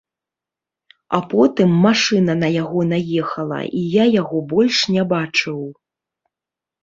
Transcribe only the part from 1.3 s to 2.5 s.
потым машына на